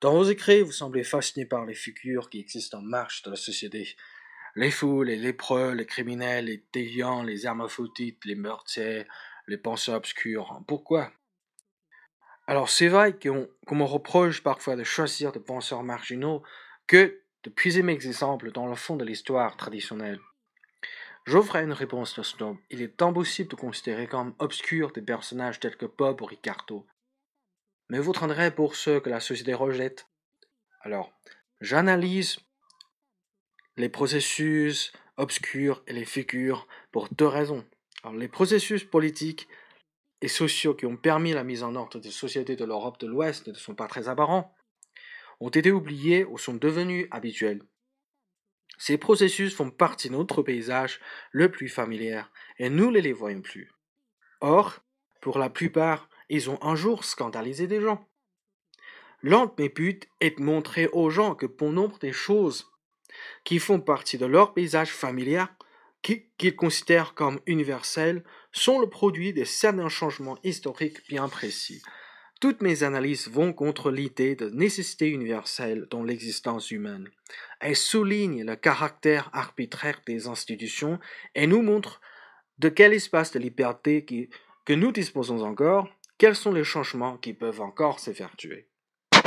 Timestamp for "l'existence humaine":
76.02-77.10